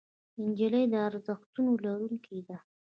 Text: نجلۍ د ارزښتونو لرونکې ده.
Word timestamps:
نجلۍ 0.45 0.83
د 0.91 0.93
ارزښتونو 1.07 1.71
لرونکې 1.85 2.39
ده. 2.47 2.57